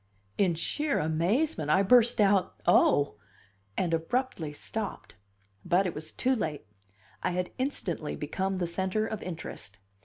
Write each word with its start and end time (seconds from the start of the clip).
In 0.35 0.55
sheer 0.55 0.97
amazement 0.97 1.69
I 1.69 1.83
burst 1.83 2.19
out, 2.19 2.59
"Oh!" 2.65 3.17
and 3.77 3.93
abruptly 3.93 4.51
stopped. 4.51 5.13
But 5.63 5.85
it 5.85 5.93
was 5.93 6.11
too 6.11 6.33
late. 6.33 6.65
I 7.21 7.33
had 7.33 7.51
instantly 7.59 8.15
become 8.15 8.57
the 8.57 8.65
centre 8.65 9.05
of 9.05 9.21
interest. 9.21 9.77